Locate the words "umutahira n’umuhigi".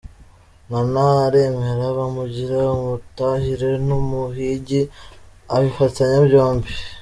2.75-4.81